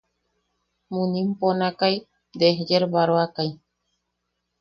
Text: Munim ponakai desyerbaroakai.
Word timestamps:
Munim 0.93 1.29
ponakai 1.39 1.95
desyerbaroakai. 2.39 3.49